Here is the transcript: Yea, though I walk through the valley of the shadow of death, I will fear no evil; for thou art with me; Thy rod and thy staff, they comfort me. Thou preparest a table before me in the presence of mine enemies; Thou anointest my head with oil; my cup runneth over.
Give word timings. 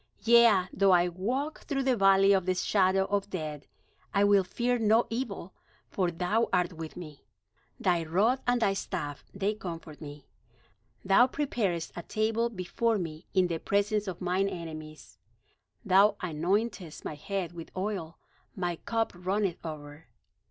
Yea, 0.23 0.63
though 0.73 0.89
I 0.93 1.09
walk 1.09 1.61
through 1.65 1.83
the 1.83 1.95
valley 1.95 2.33
of 2.33 2.47
the 2.47 2.55
shadow 2.55 3.05
of 3.05 3.29
death, 3.29 3.67
I 4.15 4.23
will 4.23 4.43
fear 4.43 4.79
no 4.79 5.05
evil; 5.11 5.53
for 5.91 6.09
thou 6.09 6.49
art 6.51 6.73
with 6.73 6.97
me; 6.97 7.23
Thy 7.79 8.03
rod 8.03 8.41
and 8.47 8.59
thy 8.63 8.73
staff, 8.73 9.23
they 9.31 9.53
comfort 9.53 10.01
me. 10.01 10.25
Thou 11.05 11.27
preparest 11.27 11.91
a 11.95 12.01
table 12.01 12.49
before 12.49 12.97
me 12.97 13.27
in 13.35 13.45
the 13.45 13.59
presence 13.59 14.07
of 14.07 14.21
mine 14.21 14.49
enemies; 14.49 15.19
Thou 15.85 16.15
anointest 16.23 17.05
my 17.05 17.13
head 17.13 17.51
with 17.51 17.69
oil; 17.77 18.17
my 18.55 18.77
cup 18.77 19.13
runneth 19.13 19.63
over. 19.63 20.07